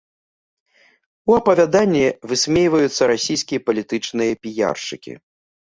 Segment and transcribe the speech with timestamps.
[1.31, 2.01] У апавяданні
[2.33, 5.13] высмейваюцца расійскія палітычныя піяршчыкі.